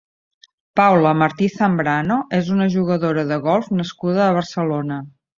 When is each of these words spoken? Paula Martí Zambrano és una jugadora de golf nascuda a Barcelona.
Paula 0.79 1.09
Martí 1.17 1.49
Zambrano 1.57 2.17
és 2.37 2.49
una 2.55 2.67
jugadora 2.75 3.25
de 3.33 3.37
golf 3.43 3.69
nascuda 3.81 4.23
a 4.29 4.31
Barcelona. 4.39 4.99